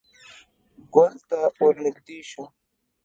_ګول 0.93 1.13
ته 1.29 1.39
ور 1.57 1.75
نږدې 1.85 2.19
شه. 2.29 2.43